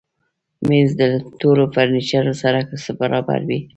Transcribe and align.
مېز 0.67 0.89
له 0.99 1.09
ټولو 1.41 1.63
فرنیچرو 1.73 2.33
سره 2.41 2.59
برابر 3.01 3.39
وي. 3.47 3.59